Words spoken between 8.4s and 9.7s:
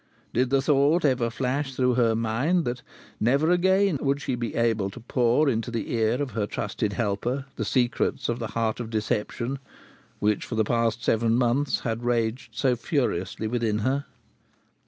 heart of deception,